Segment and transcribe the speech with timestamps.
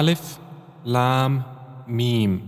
[0.00, 0.38] ألف
[0.84, 1.42] لام
[1.88, 2.46] ميم.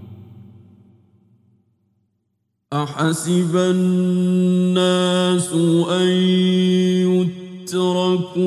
[2.72, 5.52] أحسب الناس
[5.90, 6.08] أن
[7.12, 8.42] يتركون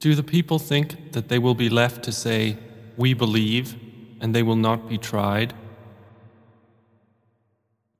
[0.00, 2.58] Do the people think that they will be left to say,
[2.96, 3.74] We believe,
[4.20, 5.54] and they will not be tried?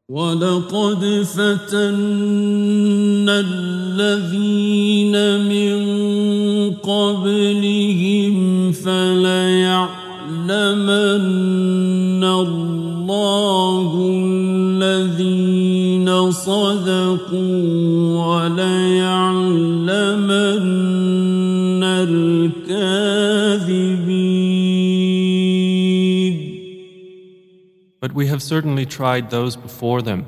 [0.09, 1.81] ولقد فتنا
[3.41, 5.17] الذين
[5.49, 5.77] من
[6.75, 9.85] قبلهم فليعلمن
[12.25, 13.91] الله
[14.85, 17.65] الذين صدقوا
[18.27, 19.68] وليعلمن الكاذبين
[28.01, 30.27] But we have certainly tried those before them,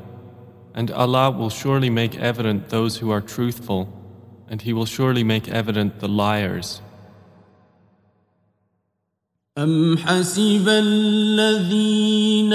[0.74, 3.88] and Allah will surely make evident those who are truthful,
[4.48, 6.80] and He will surely make evident the liars.
[9.58, 12.52] أم حسب الذين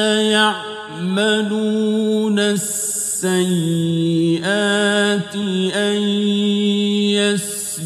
[1.07, 1.59] يعملون
[2.39, 2.95] السيئات
[5.75, 5.97] أن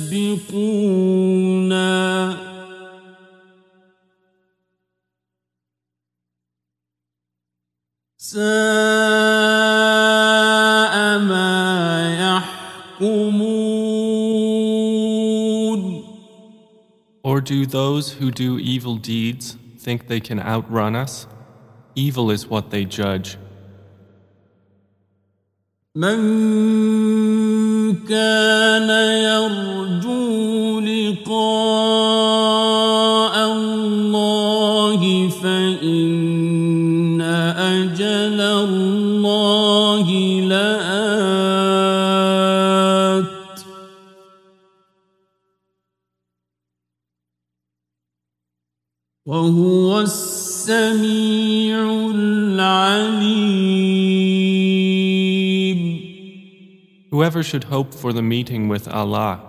[0.09, 1.85] يسبقونا
[8.17, 8.45] ساء
[11.19, 12.41] ما
[12.99, 13.45] يحكمون
[17.23, 21.27] Or do those who do evil deeds think they can outrun us?
[21.95, 23.37] Evil is what they judge.
[25.95, 27.18] من
[28.08, 28.90] كان
[29.24, 31.36] يرجو لقاء
[33.52, 37.20] الله فإن
[37.56, 40.06] أجل الله
[40.40, 40.90] لآت.
[49.26, 51.78] وهو السميع
[52.14, 53.69] العليم.
[57.11, 59.41] Whoever should hope for the meeting with Allah,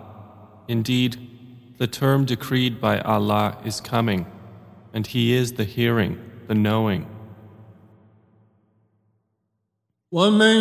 [0.69, 1.16] indeed,
[1.78, 4.27] the term decreed by Allah is coming,
[4.93, 6.19] and He is the hearing,
[6.49, 7.06] the knowing.
[10.12, 10.59] ومن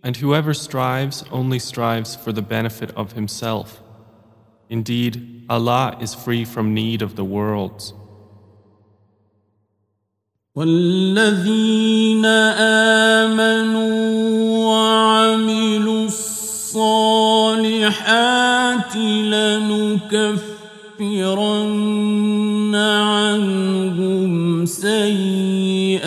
[0.05, 3.81] And whoever strives only strives for the benefit of himself.
[4.69, 7.93] Indeed, Allah is free from need of the worlds.
[10.55, 12.25] والذين
[13.05, 13.87] آمنوا
[14.67, 17.06] وعملوا الصالحات
[20.98, 25.98] لنكفرن عنهم سيئاتهم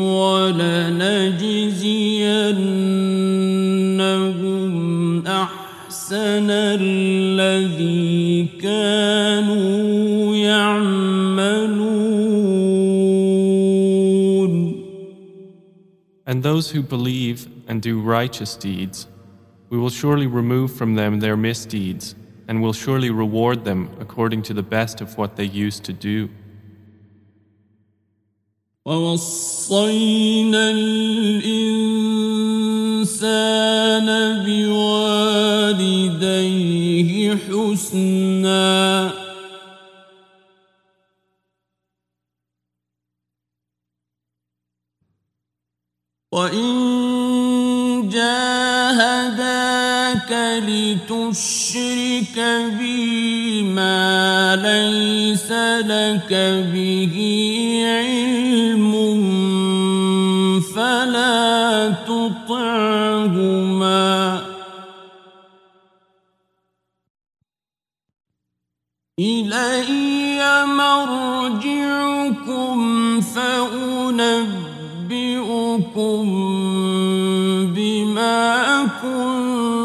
[0.00, 1.50] ولنجزينهم
[5.26, 11.90] أحسن الذي كانوا يعملون.
[16.26, 19.06] And those who believe and do righteous deeds,
[19.69, 22.15] we will surely remove from them their misdeeds,
[22.47, 26.29] and will surely reward them according to the best of what they used to do.
[28.85, 32.05] ووصينا الإنسان
[34.45, 36.15] بوالديه
[37.35, 39.11] حسنا
[46.31, 46.88] وإن
[50.68, 52.36] لتشرك
[52.78, 55.52] بي ما ليس
[55.86, 56.32] لك
[56.72, 57.16] به
[57.84, 58.92] علم
[60.74, 63.50] فلا تطعهما.
[69.20, 72.00] إلي مرجعكم
[73.20, 74.60] فأنبئكم
[77.74, 79.79] بما كنتم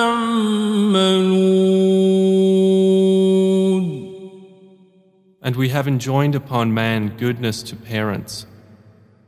[0.00, 1.56] تعملون
[5.42, 8.46] And we have enjoined upon man goodness to parents.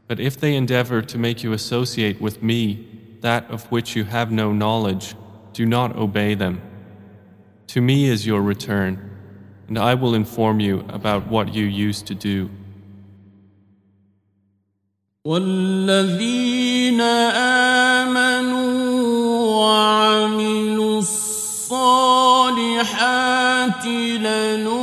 [0.09, 2.89] But if they endeavor to make you associate with me
[3.21, 5.15] that of which you have no knowledge,
[5.53, 6.61] do not obey them.
[7.69, 8.93] To me is your return,
[9.69, 12.51] and I will inform you about what you used to do.
[15.25, 17.01] والذين
[18.01, 18.69] آمنوا
[19.57, 20.32] وعملوا
[22.73, 24.79] الصالحات لندخلنهم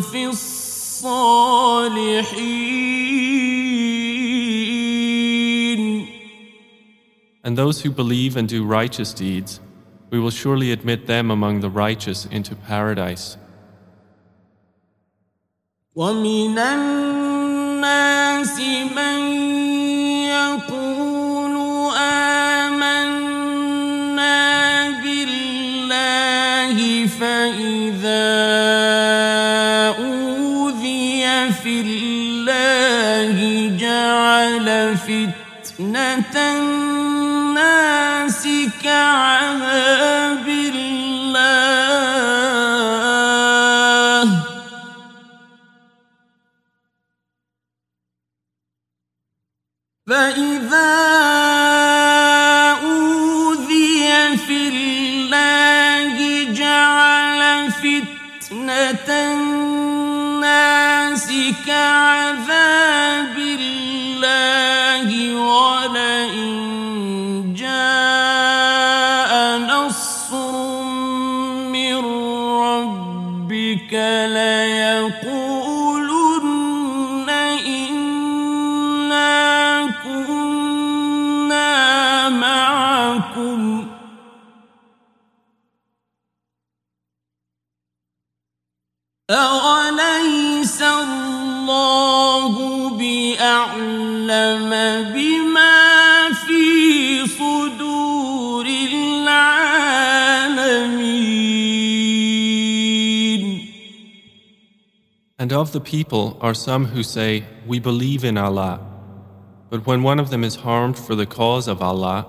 [0.00, 1.70] في الصالحين
[7.42, 9.60] And those who believe and do righteous deeds,
[10.10, 13.38] we will surely admit them among the righteous into paradise.
[15.96, 18.60] ومن الناس
[18.96, 19.23] من
[26.75, 28.25] بالله فإذا
[29.99, 33.37] أوذي في الله
[33.79, 38.47] جعل فتنة الناس
[38.83, 40.75] كعذاب الله.
[50.07, 51.44] فإذا
[58.65, 61.27] فتنة الناس
[61.67, 63.34] كعذاب
[105.54, 108.80] of the people are some who say, We believe in Allah.
[109.70, 112.26] But when one of them is harmed for the cause of Allah,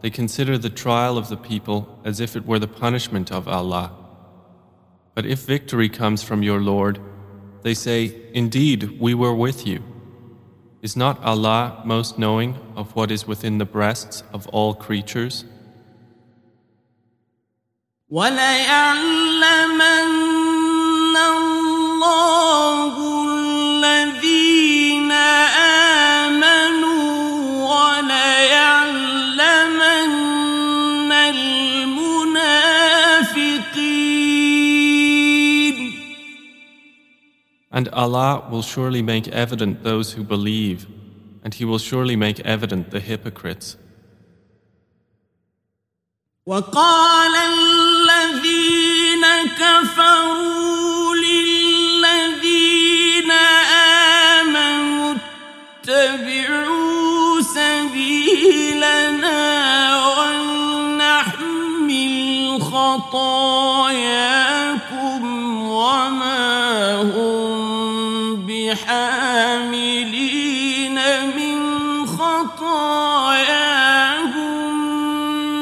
[0.00, 3.92] they consider the trial of the people as if it were the punishment of Allah.
[5.14, 6.98] But if victory comes from your Lord,
[7.62, 9.82] they say, Indeed, we were with you.
[10.80, 15.44] Is not Allah most knowing of what is within the breasts of all creatures?
[18.10, 19.02] وليعلمن
[37.74, 40.86] And Allah will surely make evident those who believe,
[41.42, 43.76] and He will surely make evident the hypocrites.
[46.46, 49.24] وقال الذين
[49.58, 50.65] كفروا
[55.89, 58.97] اتبعوا سبيلنا
[60.17, 61.91] ولنحمل
[62.61, 64.01] خطاياكم
[65.69, 69.77] وما هم بحاملين
[71.35, 71.57] من
[72.07, 73.31] خطاياهم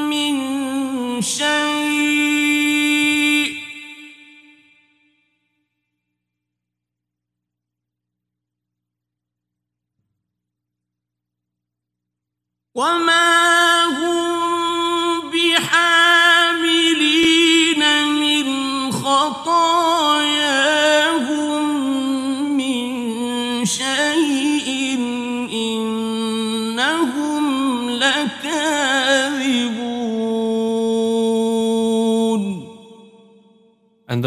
[0.10, 0.36] من
[1.22, 1.75] شيء.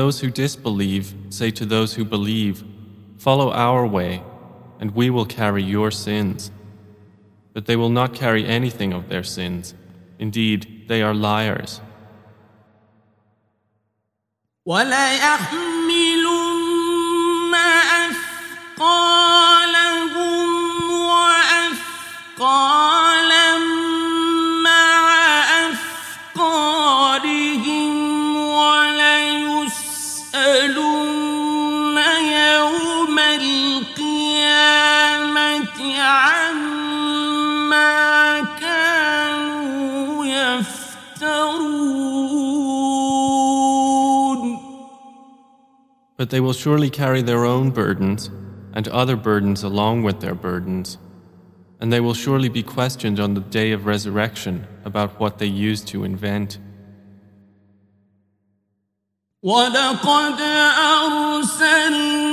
[0.08, 2.64] those who disbelieve say to those who believe,
[3.18, 4.24] Follow our way,
[4.80, 6.52] and we will carry your sins.
[7.54, 9.74] But they will not carry anything of their sins.
[10.20, 11.82] Indeed, they are liars.
[14.66, 16.24] وليحملن
[18.76, 19.62] أثقالهم
[20.92, 23.07] وأثقالا
[46.28, 48.30] But they will surely carry their own burdens
[48.74, 50.98] and other burdens along with their burdens.
[51.80, 55.88] And they will surely be questioned on the day of resurrection about what they used
[55.90, 56.60] to invent.
[59.44, 60.40] ولقد
[60.80, 62.24] أرسلنا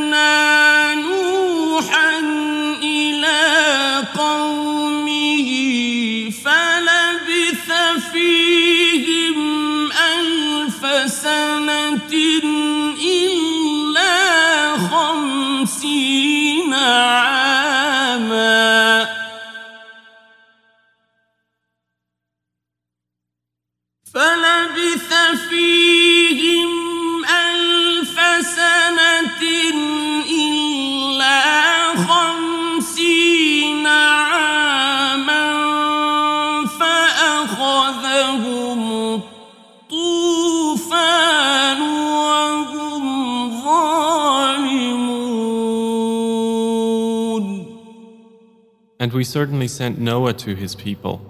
[49.14, 51.20] we certainly sent Noah to his people,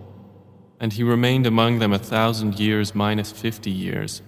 [0.81, 4.23] and he remained among them a thousand years minus fifty years,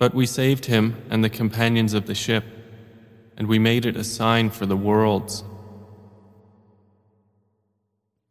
[0.03, 2.45] But we saved him and the companions of the ship,
[3.37, 5.43] and we made it a sign for the worlds.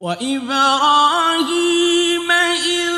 [0.01, 1.51] وإبراهيم
[2.31, 2.90] إذ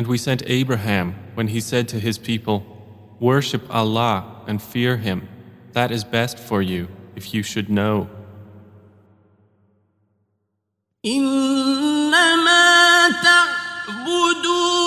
[0.00, 2.76] And we sent Abraham when he said to his people,
[3.18, 5.28] Worship Allah and fear Him.
[5.72, 8.08] That is best for you if you should know.
[11.04, 14.79] إنما تعبدون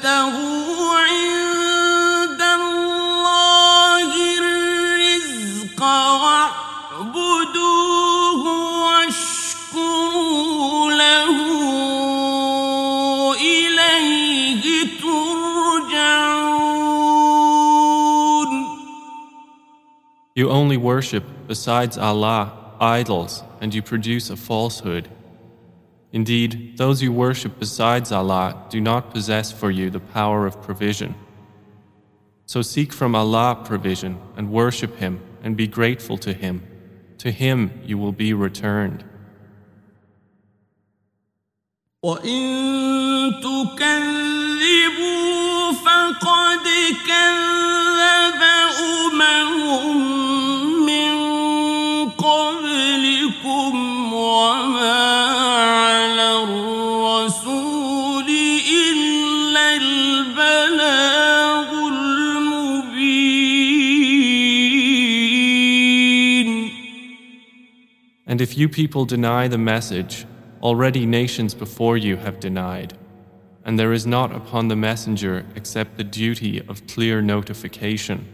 [0.00, 5.80] فابتغوا عند الله الرزق
[7.02, 7.62] واعبدوه
[8.84, 10.12] واشكروا
[10.92, 11.36] له
[13.34, 14.64] إليه
[15.00, 16.16] ترجعون
[20.34, 22.42] You only worship, besides Allah,
[22.80, 25.08] idols, and you produce a falsehood.
[26.12, 31.14] Indeed, those you worship besides Allah do not possess for you the power of provision.
[32.46, 36.62] So seek from Allah provision and worship Him and be grateful to Him.
[37.18, 39.04] To Him you will be returned.
[42.02, 44.42] وإن تكذبوا
[45.72, 46.59] فقد
[68.40, 70.26] And if you people deny the message,
[70.62, 72.96] already nations before you have denied.
[73.64, 78.26] And there is not upon the messenger except the duty of clear notification.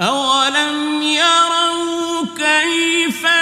[0.00, 3.41] أولم يروا كيف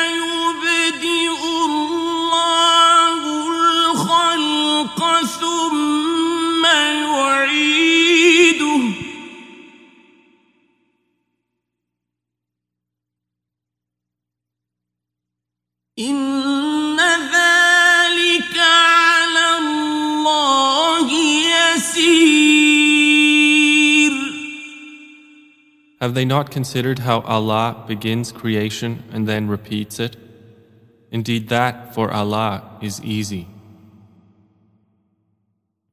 [26.00, 30.16] Have they not considered how Allah begins creation and then repeats it?
[31.10, 33.48] Indeed, that for Allah is easy.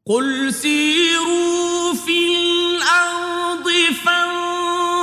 [0.05, 3.67] قل سيروا في الأرض
[4.03, 4.97] فانظروا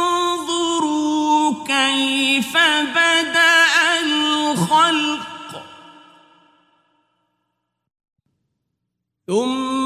[1.66, 2.56] كيف
[2.92, 5.62] بدأ الخلق
[9.26, 9.83] ثم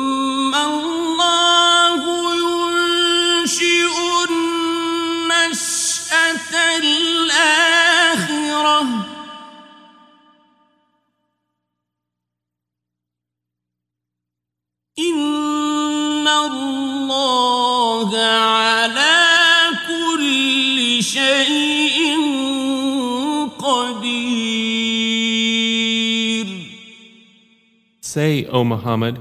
[28.09, 29.21] Say, O Muhammad,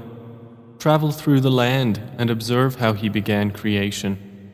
[0.78, 4.52] travel through the land and observe how He began creation.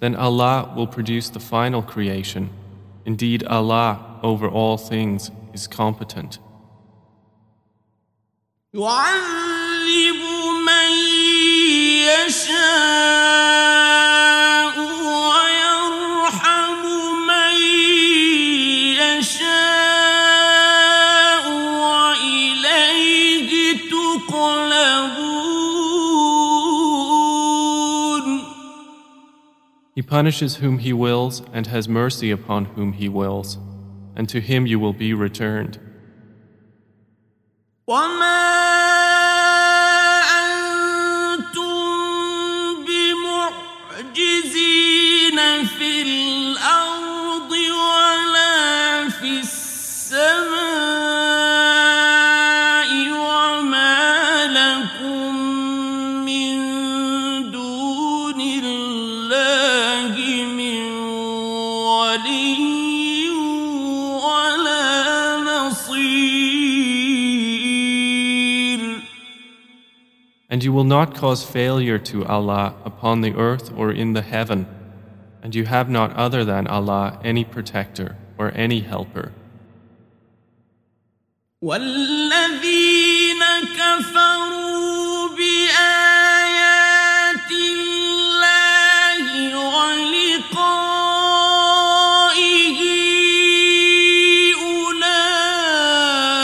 [0.00, 2.50] Then Allah will produce the final creation.
[3.04, 6.38] Indeed, Allah over all things is competent.
[8.74, 10.20] يعذب
[10.66, 10.90] من
[12.06, 13.47] يشاء
[30.09, 33.57] punishes whom He wills and has mercy upon whom He wills,
[34.15, 35.79] and to Him you will be returned.
[70.68, 74.66] you will not cause failure to Allah upon the earth or in the heaven,
[75.42, 79.32] and you have not other than Allah any protector or any helper.
[81.62, 83.42] والذين
[83.78, 86.84] كفروا بآيات
[87.50, 89.24] الله
[89.56, 90.84] ولقائه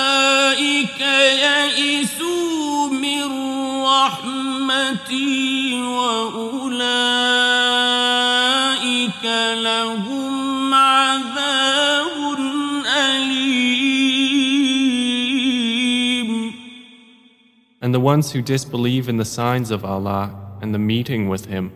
[0.00, 2.53] أولئك يئسوا من
[4.24, 7.24] رحمتي وأولئك
[9.54, 12.38] لهم عذاب
[12.86, 13.90] أليم
[17.82, 21.72] And the ones who disbelieve in the signs of Allah and the meeting with Him,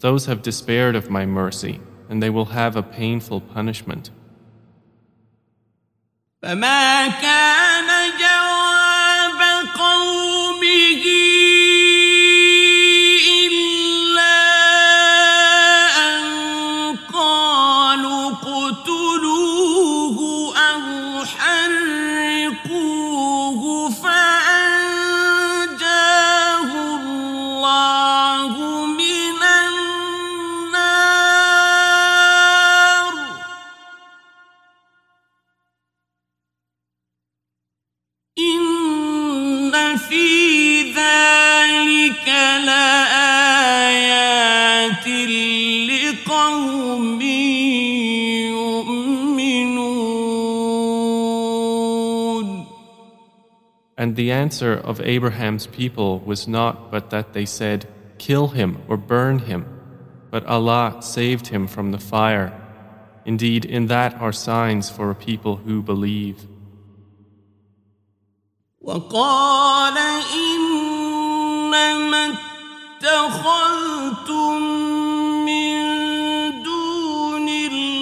[0.00, 4.10] those have despaired of my mercy, and they will have a painful punishment.
[6.42, 7.88] فما كان
[8.20, 8.79] جواب
[54.10, 58.96] And the answer of Abraham's people was not but that they said, Kill him or
[58.96, 59.64] burn him.
[60.30, 62.52] But Allah saved him from the fire.
[63.24, 66.46] Indeed, in that are signs for a people who believe.
[68.80, 69.98] وقال
[70.34, 72.34] إنما
[73.02, 74.62] اتخذتم
[75.44, 77.96] من دون الله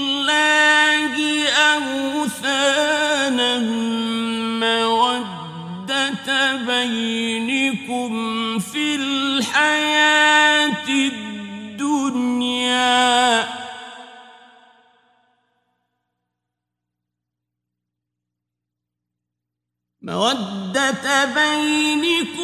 [6.58, 8.10] بينكم
[8.60, 12.30] في الحياة الدنيا.
[20.02, 22.39] مودة بينكم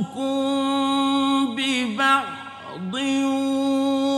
[0.00, 2.94] بعضكم ببعض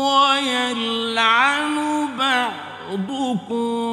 [0.06, 1.76] ويلعن
[2.18, 3.91] بعضكم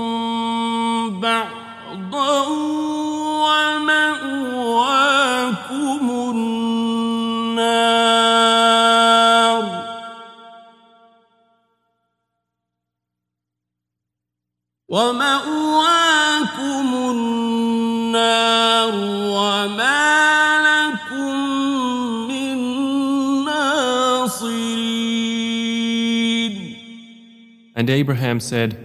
[27.90, 28.78] And Abraham said,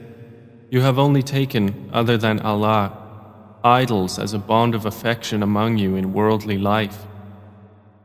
[0.70, 2.96] You have only taken, other than Allah,
[3.62, 7.04] idols as a bond of affection among you in worldly life.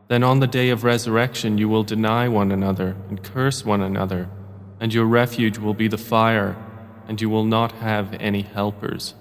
[0.10, 4.30] Then on the day of resurrection you will deny one another and curse one another,
[4.82, 6.58] and your refuge will be the fire,
[7.08, 9.14] and you will not have any helpers.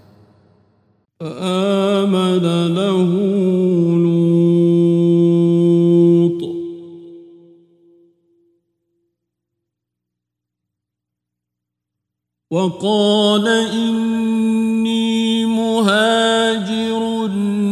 [12.57, 17.25] وقال إني مهاجر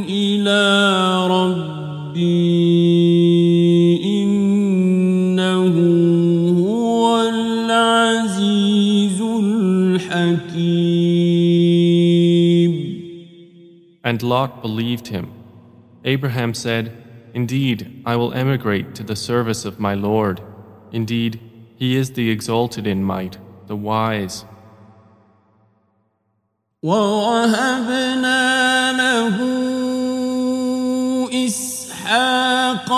[0.09, 0.61] إلى
[1.27, 2.41] ربي
[4.23, 5.75] إنه
[6.65, 10.71] هو العزيز الحكيم
[14.03, 15.31] And Lot believed him.
[16.03, 16.91] Abraham said,
[17.35, 20.41] Indeed, I will emigrate to the service of my Lord.
[20.91, 21.39] Indeed,
[21.75, 24.43] he is the exalted in might, the wise.
[26.86, 28.42] ووهبنا
[28.92, 29.36] له
[31.46, 32.90] إسحاق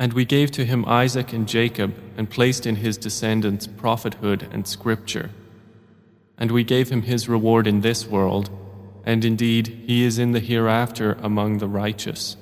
[0.00, 4.66] And we gave to him Isaac and Jacob, and placed in his descendants prophethood and
[4.66, 5.30] scripture.
[6.38, 8.50] And we gave him his reward in this world,
[9.04, 12.36] and indeed he is in the hereafter among the righteous.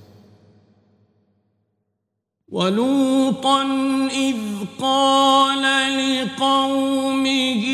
[2.49, 3.63] ولوطا
[4.11, 4.37] إذ
[4.81, 5.63] قال
[5.99, 7.65] لقومه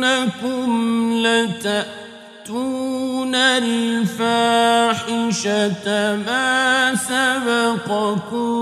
[0.00, 0.68] إنكم
[1.22, 2.03] لتأتون
[3.60, 5.06] الفاحشة
[6.16, 8.60] ما سبقكم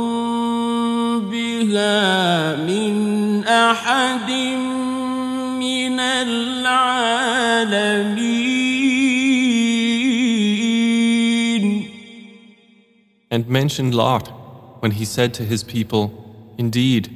[1.31, 4.31] بها من أحد
[5.61, 7.19] من العالمين
[13.31, 14.33] And mention Lot
[14.81, 17.15] when he said to his people, Indeed,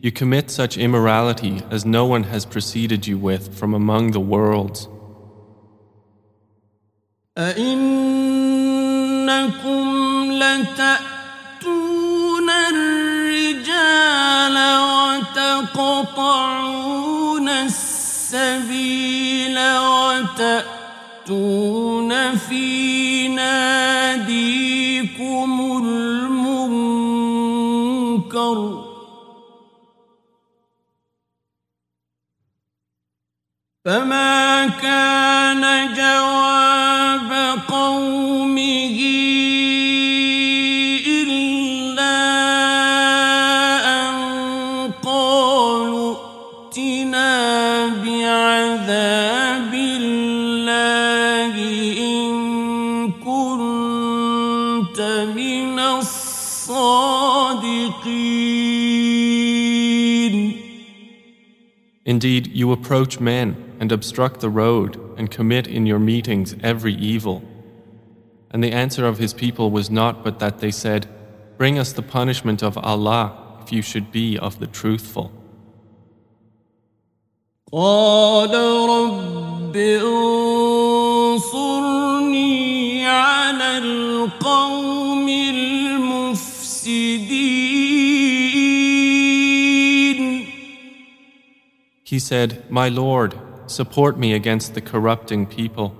[0.00, 4.88] you commit such immorality as no one has preceded you with from among the worlds.
[7.37, 7.77] أئنكم
[10.31, 14.57] لتأتون الرجال
[15.77, 19.59] وتقطعون السبيل
[20.39, 20.55] وتأتون
[22.35, 24.66] في ناديكم
[33.87, 38.99] فما كان جواب قومه
[41.07, 42.19] إلا
[43.99, 44.15] أن
[45.03, 51.53] قالوا ائتنا بعذاب الله
[51.99, 52.31] إن
[53.23, 54.99] كنت
[55.35, 56.97] من الصادقين
[62.05, 67.43] Indeed, you approach men and obstruct the road and commit in your meetings every evil.
[68.51, 71.07] And the answer of his people was not but that they said,
[71.57, 75.31] Bring us the punishment of Allah if you should be of the truthful.
[92.03, 95.94] He said, My Lord, support me against the corrupting people.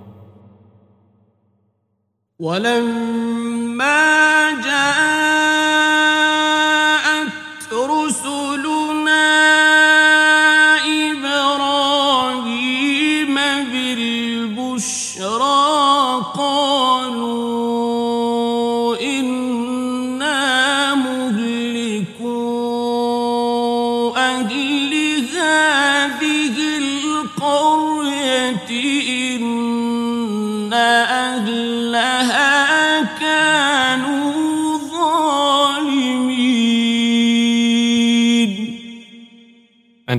[2.39, 3.93] ولما
[4.63, 5.16] جاءت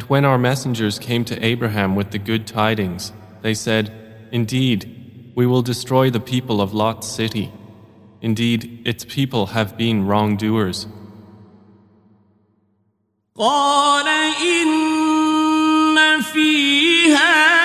[0.08, 3.92] when our messengers came to Abraham with the good tidings, they said,
[4.32, 7.52] Indeed, we will destroy the people of Lot's city.
[8.20, 10.86] Indeed, its people have been wrongdoers.
[13.36, 17.57] قال إن فيها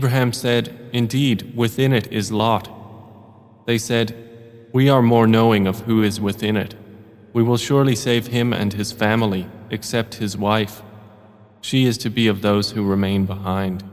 [0.00, 2.70] Abraham said, Indeed, within it is Lot.
[3.66, 4.16] They said,
[4.72, 6.74] We are more knowing of who is within it.
[7.34, 10.80] We will surely save him and his family, except his wife.
[11.60, 13.84] She is to be of those who remain behind.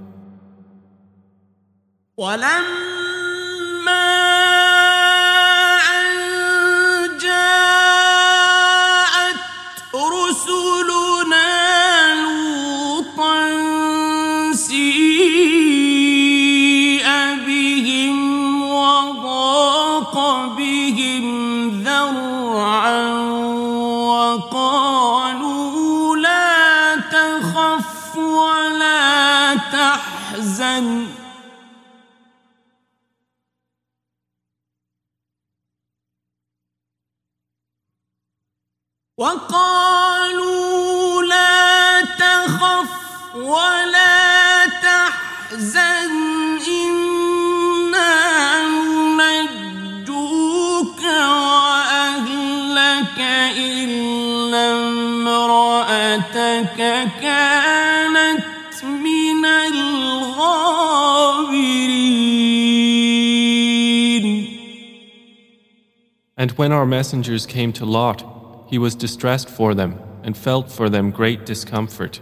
[66.76, 68.24] our messengers came to Lot,
[68.68, 72.20] he was distressed for them and felt for them great discomfort.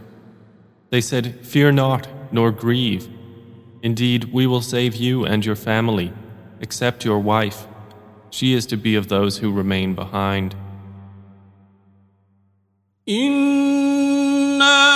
[0.90, 3.08] They said, Fear not, nor grieve.
[3.82, 6.12] Indeed, we will save you and your family,
[6.60, 7.66] except your wife.
[8.30, 10.54] She is to be of those who remain behind.
[13.08, 14.90] إنا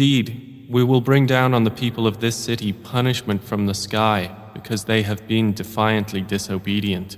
[0.00, 4.34] Indeed, we will bring down on the people of this city punishment from the sky
[4.54, 7.16] because they have been defiantly disobedient.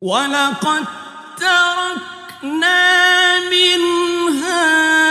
[0.00, 0.86] ولقد
[1.36, 2.80] تركنا
[3.50, 5.09] منها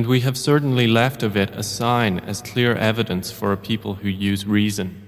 [0.00, 3.94] And we have certainly left of it a sign as clear evidence for a people
[3.94, 5.02] who use reason.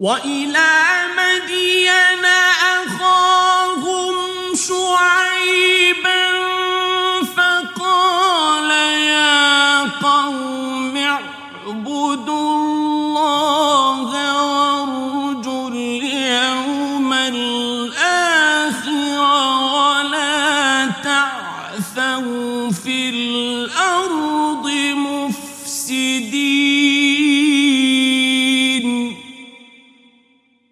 [0.00, 0.70] وإلى
[1.16, 3.43] مدين أخاهم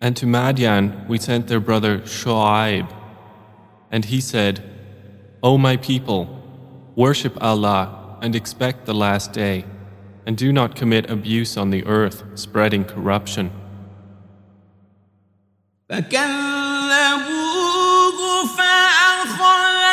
[0.02, 2.88] And to Madian we sent their brother Shu'aib.
[3.90, 4.62] And he said,
[5.42, 6.28] O my people,
[6.94, 9.64] worship Allah and expect the last day,
[10.26, 13.50] and do not commit abuse on the earth, spreading corruption.
[15.88, 16.18] فكذبوه
[18.56, 19.88] فأخذتهم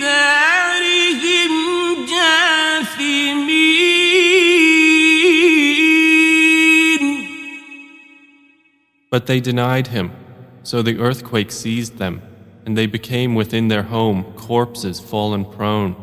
[0.00, 0.57] دارهم
[9.09, 10.11] But they denied him,
[10.63, 12.21] so the earthquake seized them,
[12.65, 15.95] and they became within their home corpses fallen prone.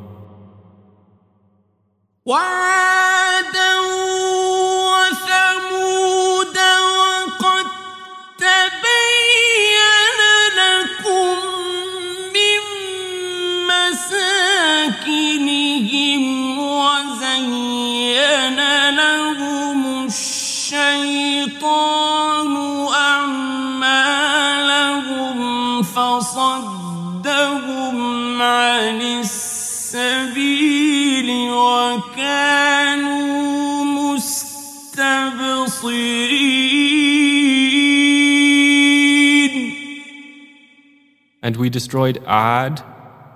[41.46, 42.84] And we destroyed Ad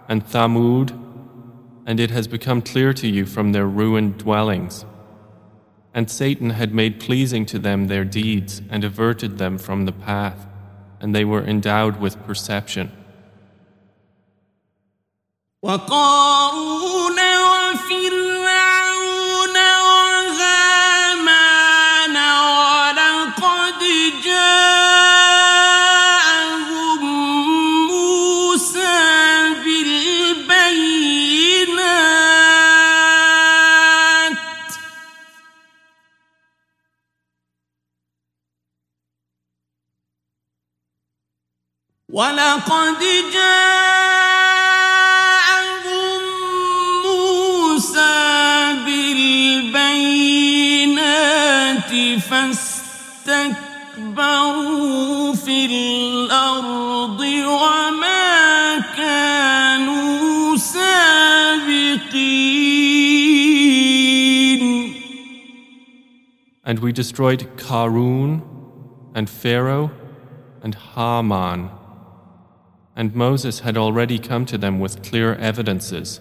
[0.07, 0.91] and Thamud,
[1.85, 4.85] and it has become clear to you from their ruined dwellings.
[5.93, 10.45] And Satan had made pleasing to them their deeds and averted them from the path,
[10.99, 12.91] and they were endowed with perception.
[15.63, 16.88] وقارون
[42.20, 43.00] ولقد
[43.32, 44.20] جاءهم
[47.04, 48.16] موسى
[48.84, 50.30] بالبينات
[53.24, 53.64] فاستكبروا
[55.34, 62.10] في الأرض وما كانوا سابقين
[66.66, 68.42] And we destroyed Karun
[69.14, 69.90] and Pharaoh
[70.62, 71.79] and Haman.
[72.96, 76.20] And Moses had already come to them with clear evidences,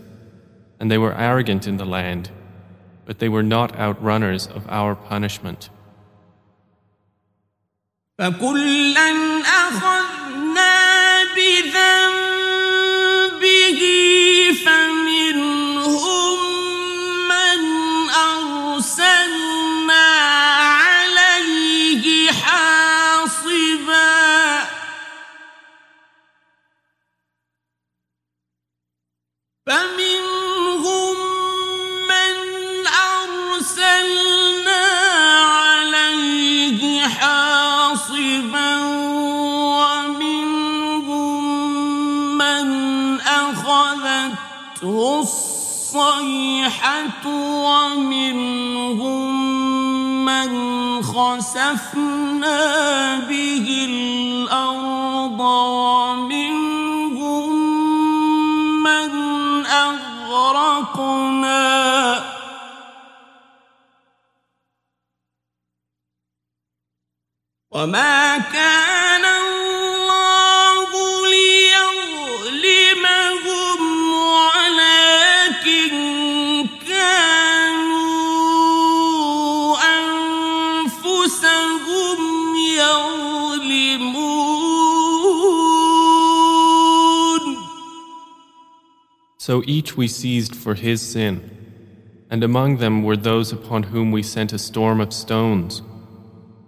[0.80, 2.30] and they were arrogant in the land,
[3.06, 5.70] but they were not outrunners of our punishment.
[47.26, 49.06] ومنهم
[50.26, 50.50] من
[51.04, 52.60] خسفنا
[53.30, 55.40] به الأرض
[55.90, 56.80] ومنهم
[58.84, 59.12] من
[59.66, 61.00] أغرقنا.
[67.72, 68.89] وما كان
[89.49, 91.51] So each we seized for his sin,
[92.31, 95.83] and among them were those upon whom we sent a storm of stones,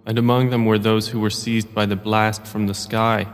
[0.05, 3.27] and among them were those who were seized by the blast from the sky,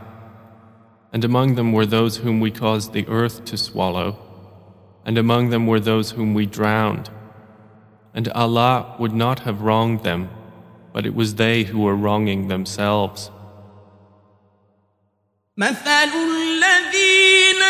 [1.12, 4.18] and among them were those whom we caused the earth to swallow,
[5.04, 7.10] and among them were those whom we drowned.
[8.14, 10.30] And Allah would not have wronged them,
[10.92, 13.30] but it was they who were wronging themselves.
[15.58, 17.62] مثل الذين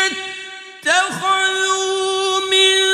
[0.80, 2.89] اتخذوا من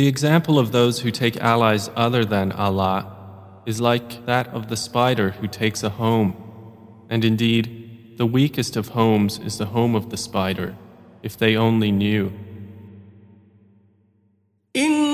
[0.00, 3.04] The example of those who take allies other than Allah
[3.66, 6.34] is like that of the spider who takes a home.
[7.10, 10.74] And indeed, the weakest of homes is the home of the spider,
[11.22, 12.32] if they only knew.
[14.74, 15.09] إن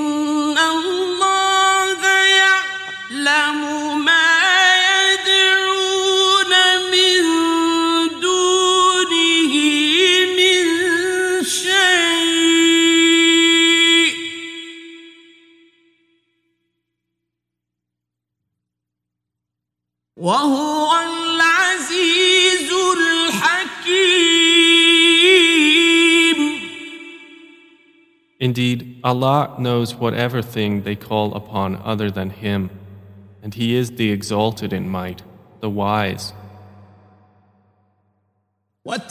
[28.47, 32.69] Indeed, Allah knows whatever thing they call upon other than Him,
[33.43, 35.21] and He is the exalted in might,
[35.59, 36.31] the wise.
[38.83, 39.09] What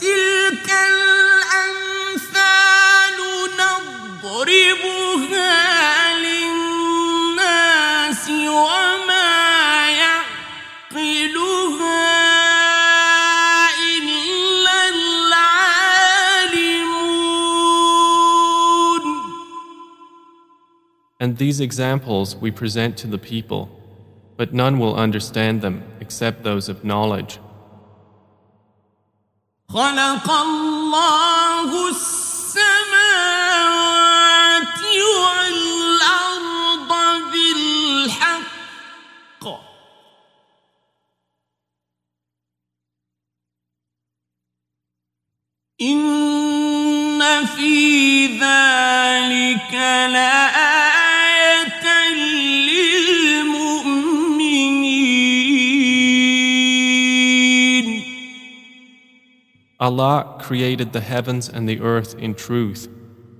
[21.26, 23.68] And these examples we present to the people,
[24.36, 27.38] but none will understand them except those of knowledge.
[29.68, 33.02] خلق الله السماوات
[35.22, 36.90] والأرض
[37.32, 38.42] بالحق
[45.80, 49.72] إن في ذلك
[50.12, 50.65] لآية
[59.87, 62.89] Allah created the heavens and the earth in truth.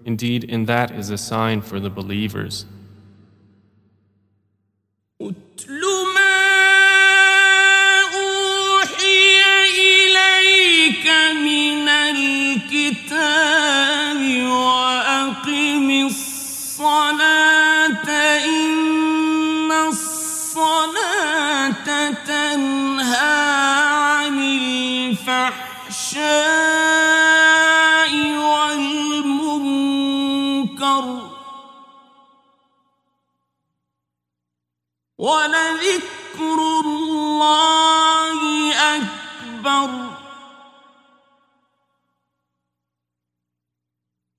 [0.06, 2.66] Indeed, in that is a sign for the believers.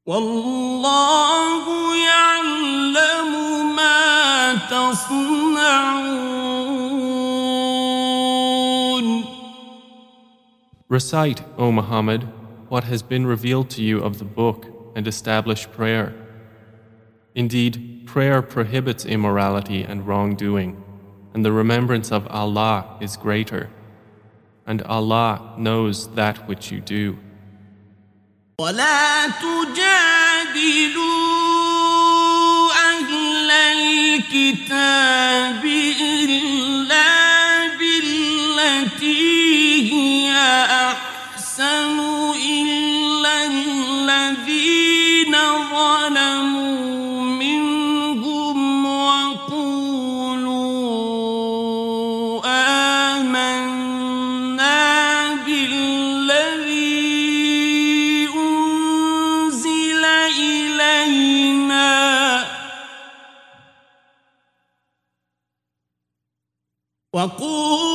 [0.08, 1.64] والله
[1.96, 3.32] يعلم
[3.76, 6.04] ما تصنعون
[10.90, 12.28] Recite, O Muhammad,
[12.68, 16.14] what has been revealed to you of the book and establish prayer.
[17.34, 20.84] Indeed, prayer prohibits immorality and wrongdoing,
[21.34, 23.70] and the remembrance of Allah is greater.
[24.68, 27.18] And Allah knows that which you do.
[28.61, 29.79] ولا تجادلوا
[32.73, 33.51] أهل
[34.31, 34.85] الكتاب
[36.01, 37.07] إلا
[37.79, 39.13] بالتي
[39.93, 40.33] هي
[40.91, 42.08] أحسن
[67.19, 67.88] وقول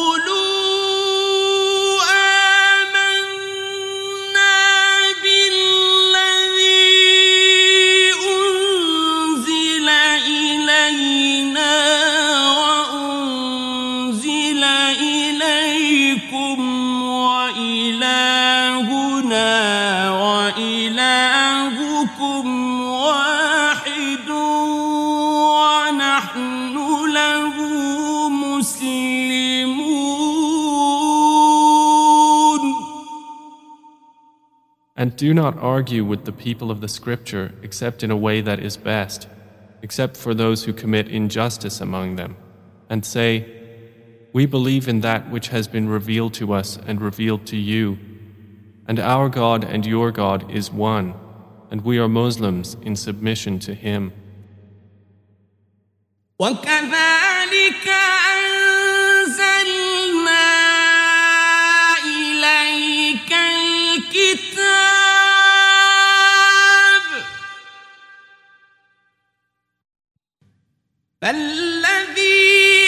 [35.02, 38.58] And do not argue with the people of the scripture except in a way that
[38.58, 39.28] is best,
[39.80, 42.36] except for those who commit injustice among them,
[42.90, 43.46] and say,
[44.32, 47.98] We believe in that which has been revealed to us and revealed to you,
[48.88, 51.14] and our God and your God is one,
[51.70, 54.12] and we are Muslims in submission to Him.
[56.40, 57.88] وكذلك
[58.34, 59.91] أنزلنا
[71.23, 72.82] فالذي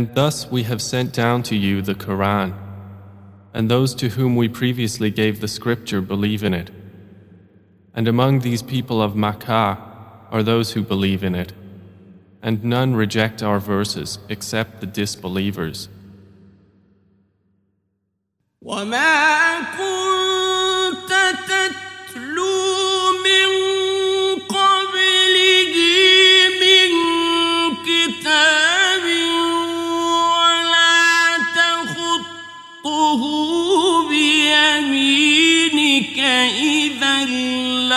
[0.00, 2.54] And thus we have sent down to you the Quran,
[3.52, 6.70] and those to whom we previously gave the scripture believe in it.
[7.92, 9.76] And among these people of Makkah
[10.30, 11.52] are those who believe in it,
[12.40, 15.90] and none reject our verses except the disbelievers.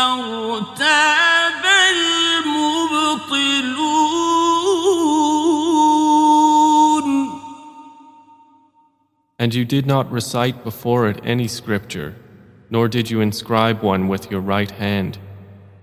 [0.02, 3.38] لارتاب المبطلون
[9.40, 12.16] And you did not recite before it any scripture,
[12.70, 15.18] nor did you inscribe one with your right hand.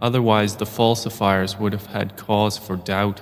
[0.01, 3.21] Otherwise, the falsifiers would have had cause for doubt.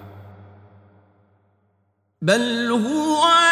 [2.21, 3.46] بل هو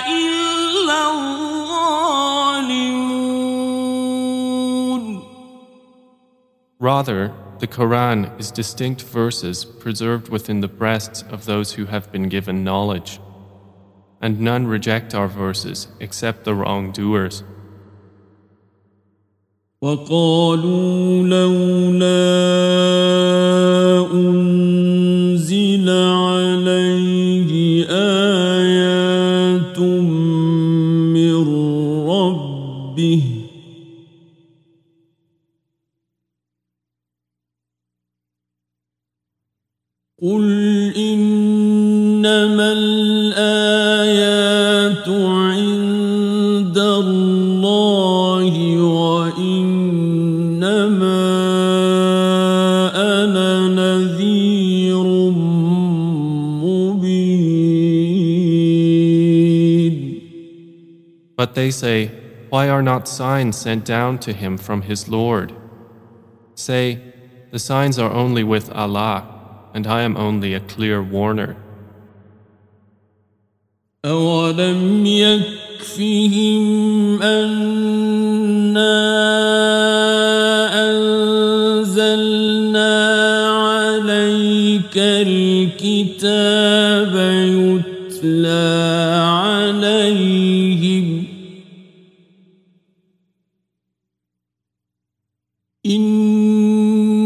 [0.07, 2.38] إلا الظالمون
[6.80, 12.30] Rather, the Quran is distinct verses preserved within the breasts of those who have been
[12.30, 13.19] given knowledge.
[14.21, 17.43] And none reject our verses except the wrongdoers.
[19.83, 22.07] وقالوا لولا
[24.14, 24.91] أنزل
[61.61, 62.11] they say,
[62.49, 65.53] Why are not signs sent down to him from his Lord?
[66.55, 66.99] Say,
[67.51, 69.23] The signs are only with Allah,
[69.73, 71.55] and I am only a clear warner.
[74.05, 76.61] أولم يكفهم
[77.21, 78.97] أنا
[80.89, 82.97] أنزلنا
[83.47, 87.15] عليك الكتاب
[88.15, 89.11] يتلى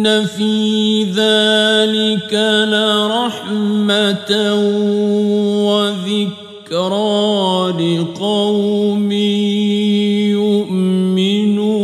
[0.05, 2.33] إن في ذلك
[2.73, 4.31] لرحمة
[5.65, 7.21] وذكرى
[7.81, 9.11] لقوم
[10.37, 11.81] يؤمنون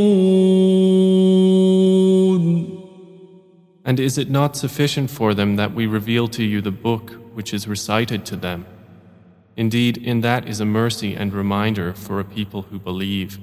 [3.83, 7.53] And is it not sufficient for them that we reveal to you the book which
[7.53, 8.65] is recited to them?
[9.55, 13.39] Indeed, in that is a mercy and reminder for a people who believe.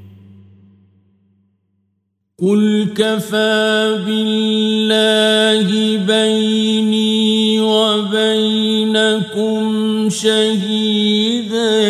[2.42, 5.68] قل كفى بالله
[6.08, 9.60] بيني وبينكم
[10.10, 11.88] شهيدا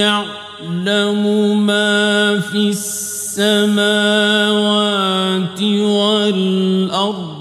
[0.00, 1.22] يعلم
[1.66, 3.82] ما في السماوات
[5.62, 7.32] والأرض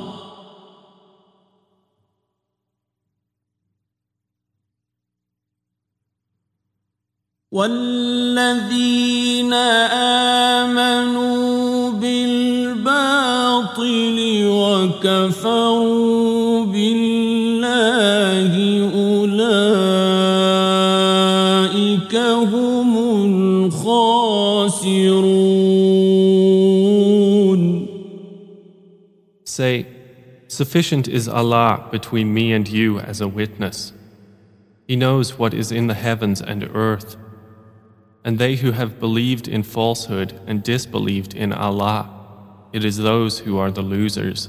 [7.51, 10.00] والذين آمنوا
[15.00, 18.54] وكفروا بالله
[18.94, 19.36] أولئك
[22.16, 22.98] هم
[23.68, 25.06] الخاسرون
[29.44, 29.86] Say,
[30.48, 33.92] Sufficient is Allah between me and you as a witness.
[34.86, 37.16] He knows what is in the heavens and earth.
[38.24, 42.10] And they who have believed in falsehood and disbelieved in Allah,
[42.72, 44.48] it is those who are the losers.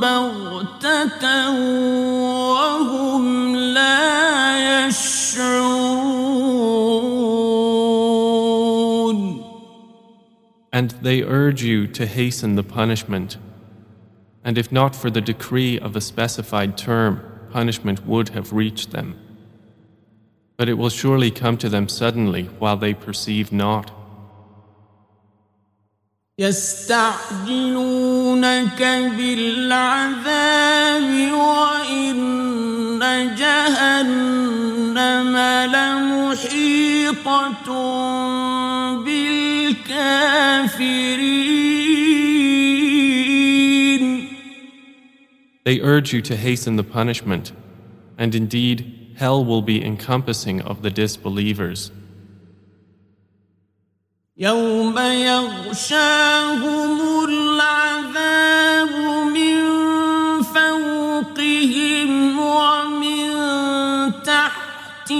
[0.01, 1.51] بغتة
[2.51, 6.31] وهم لا يشعرون
[10.72, 13.37] And they urge you to hasten the punishment.
[14.45, 17.20] And if not for the decree of a specified term,
[17.51, 19.18] punishment would have reached them.
[20.57, 23.93] But it will surely come to them suddenly while they perceive not.
[26.41, 28.01] يستعجلونك
[29.18, 31.03] بالعذاب
[31.33, 32.16] وإن
[33.37, 35.37] جهنم
[35.74, 37.68] لمحيطة
[39.05, 40.41] بالكافرين
[45.62, 47.53] They urge you to hasten the punishment,
[48.16, 51.91] and indeed, hell will be encompassing of the disbelievers.
[54.38, 58.90] يوم يغشاهم العذاب
[59.32, 59.62] من
[60.44, 63.32] فوقهم ومن
[64.24, 65.12] تحت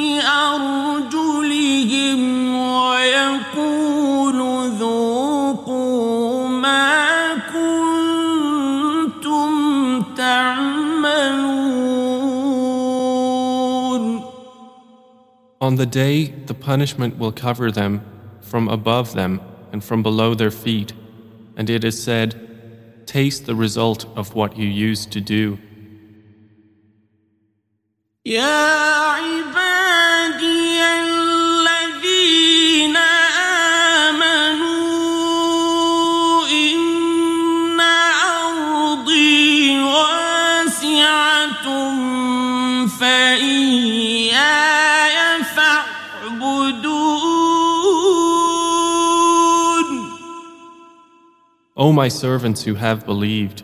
[0.51, 2.20] أرجلهم
[2.55, 4.39] ويقول
[4.80, 9.51] ذوقوا ما كنتم
[10.18, 11.55] تعملون.
[15.61, 18.01] On the day, the punishment will cover them
[18.45, 19.41] from above them
[19.71, 20.93] and from below their feet,
[21.57, 22.41] and it is said,
[23.05, 25.59] Taste the result of what you used to do.
[51.76, 53.62] O my servants who have believed,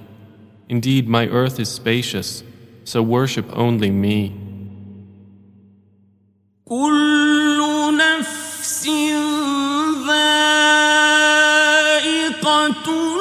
[0.69, 2.43] indeed my earth is spacious,
[2.85, 4.33] so worship only me.
[6.65, 7.59] كل
[7.97, 8.89] نفس
[10.07, 10.87] ذائقة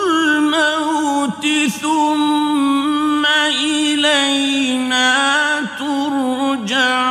[0.07, 1.45] الموت
[1.81, 5.11] ثم إلينا
[5.79, 7.05] ترجعون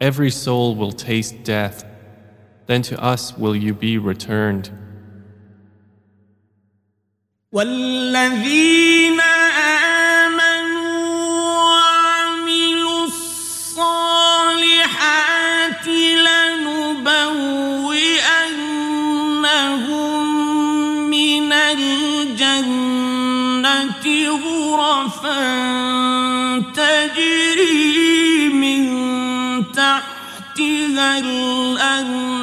[0.00, 1.84] Every soul will taste death,
[2.66, 4.70] then to us will you be returned.
[7.52, 9.20] والذين
[10.20, 10.68] آمنوا
[11.64, 13.88] وعملوا الصالحات
[19.48, 22.68] لنبوئنهم من الجنة
[24.44, 25.40] غرفا
[26.74, 28.82] تجري من
[29.72, 32.41] تحتها الأنهار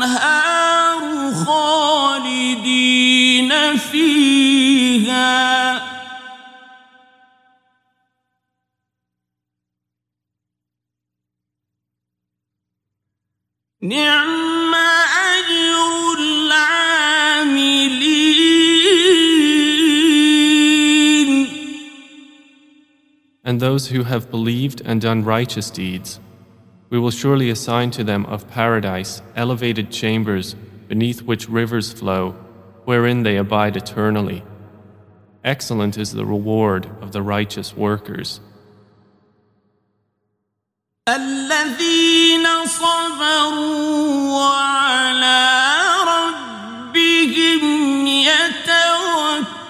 [2.31, 5.31] خالدين فيها.
[13.83, 17.11] نعم أجر العاملين.
[23.43, 26.21] And those who have believed and done righteous deeds,
[26.91, 30.55] we will surely assign to them of paradise elevated chambers
[30.90, 32.32] beneath which rivers flow,
[32.86, 34.44] wherein they abide eternally.
[35.44, 38.40] Excellent is the reward of the righteous workers.
[41.08, 45.62] الذين صبروا وعلى
[46.08, 47.64] ربهم
[48.08, 49.66] يتوكلون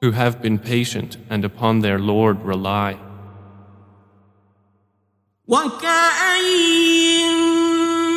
[0.00, 2.96] Who have been patient and upon their Lord rely.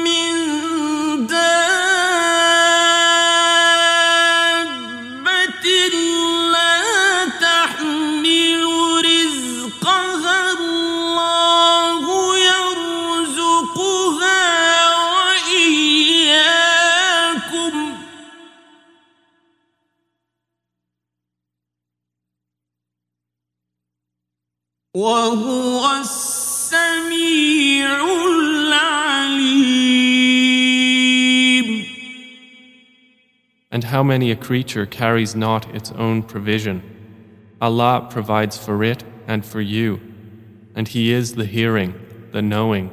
[0.05, 0.35] من
[1.26, 1.47] دابة
[6.53, 6.78] لا
[7.41, 8.62] تحمل
[9.05, 12.03] رزقها الله
[12.39, 14.03] يرزقها
[15.26, 16.14] وإياكم.
[24.95, 26.30] وهو السميع
[33.70, 36.82] And how many a creature carries not its own provision?
[37.60, 40.00] Allah provides for it and for you,
[40.74, 41.94] and He is the hearing,
[42.32, 42.90] the knowing.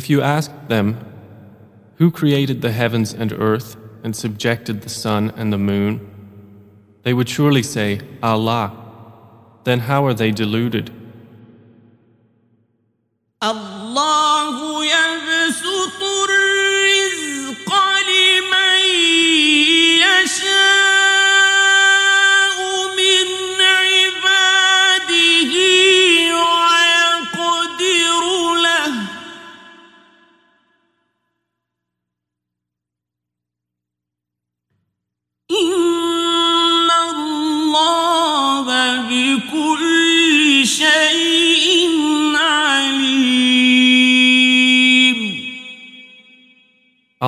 [0.00, 0.96] If you ask them,
[1.96, 6.00] Who created the heavens and earth and subjected the sun and the moon?
[7.02, 8.72] They would surely say, Allah.
[9.64, 10.90] Then how are they deluded?
[13.42, 13.79] Allah.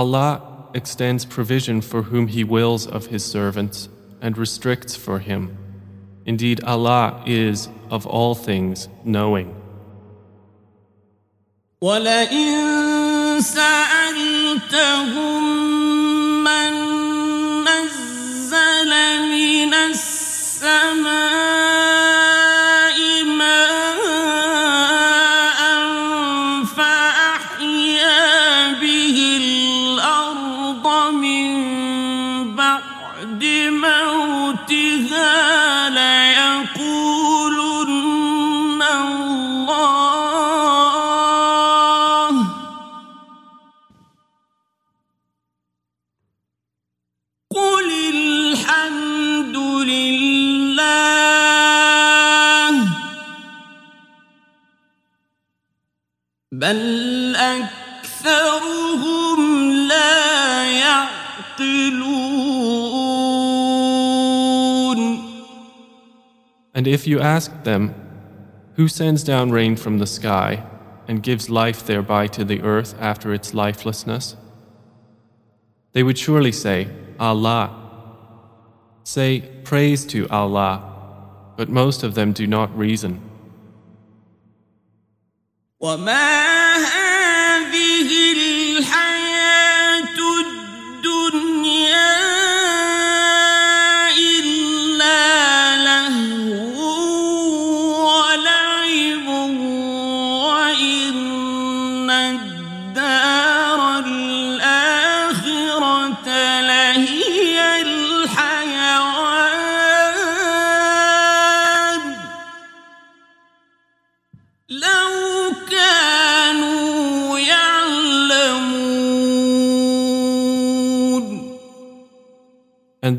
[0.01, 3.89] Allah extends provision for whom He wills of His servants
[4.21, 5.57] and restricts for him.
[6.25, 9.55] Indeed, Allah is of all things knowing.
[11.81, 15.40] ولئن سألتهم
[56.61, 57.71] بل أكثرهم
[59.87, 62.17] لا يعقلون
[66.73, 67.93] And if you asked them,
[68.75, 70.63] Who sends down rain from the sky
[71.07, 74.37] and gives life thereby to the earth after its lifelessness?
[75.91, 76.87] They would surely say,
[77.19, 77.71] Allah.
[79.03, 80.83] Say, Praise to Allah,
[81.57, 83.19] but most of them do not reason.
[85.81, 86.60] وما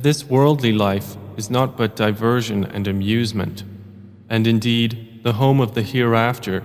[0.03, 3.65] this worldly life is not but diversion and amusement.
[4.29, 6.63] And indeed, the home of the hereafter,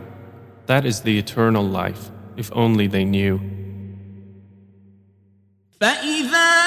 [0.66, 3.40] that is the eternal life, if only they knew.
[5.80, 6.67] فإذا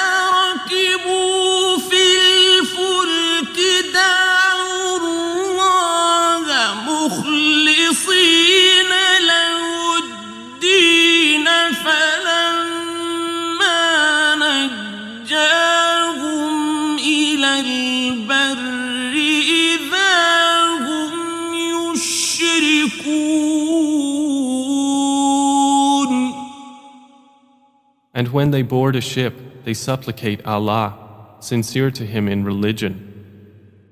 [28.31, 30.95] And when they board a ship, they supplicate Allah,
[31.41, 32.95] sincere to Him in religion.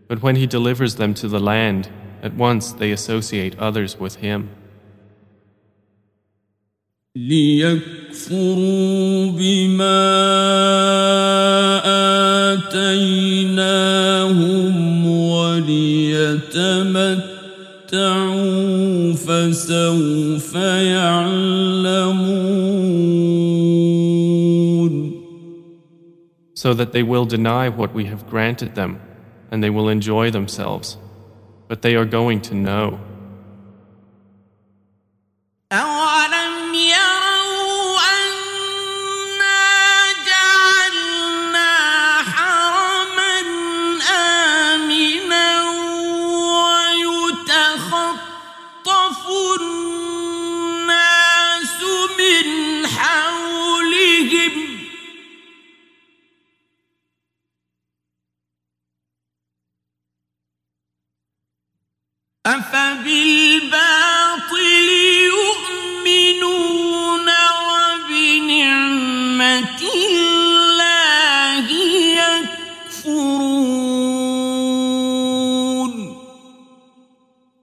[0.08, 1.88] But when He delivers them to the land,
[2.22, 4.50] at once they associate others with Him.
[7.16, 8.66] ليكفروا
[9.30, 10.10] بما
[12.54, 13.96] آتيناهم
[15.06, 16.34] وليتمتعوا
[19.14, 21.57] فسوف يعلمون
[26.59, 28.99] So that they will deny what we have granted them,
[29.49, 30.97] and they will enjoy themselves.
[31.69, 32.99] But they are going to know.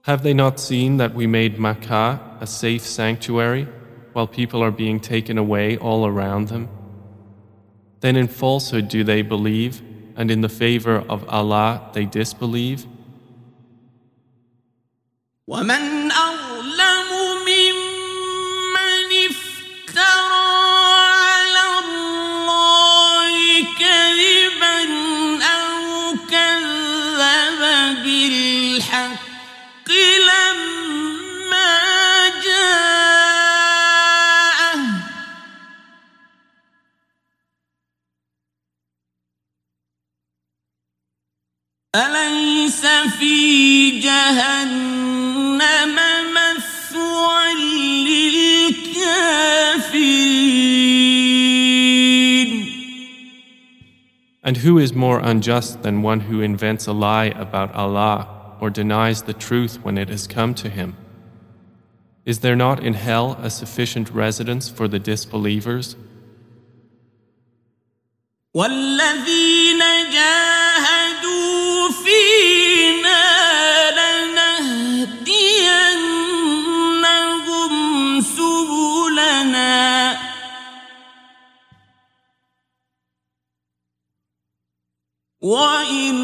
[0.07, 3.67] Have they not seen that we made Makkah a safe sanctuary
[4.13, 6.69] while people are being taken away all around them?
[7.99, 9.81] Then in falsehood do they believe,
[10.15, 12.85] and in the favor of Allah they disbelieve?
[44.26, 45.96] جهنم
[46.34, 47.44] مثوى
[48.74, 49.42] للكافرين
[54.44, 58.26] And who is more unjust than one who invents a lie about Allah
[58.60, 60.96] or denies the truth when it has come to him?
[62.24, 65.96] Is there not in hell a sufficient residence for the disbelievers?
[68.54, 69.78] والذين
[70.12, 71.15] جاهدوا
[85.46, 86.14] وإن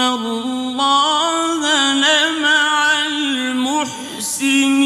[0.00, 1.60] الله
[1.94, 4.78] لمع المحسنين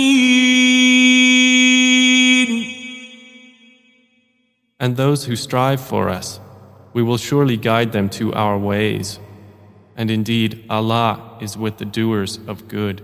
[4.80, 6.40] And those who strive for us,
[6.92, 9.20] we will surely guide them to our ways.
[9.96, 13.02] And indeed, Allah is with the doers of good.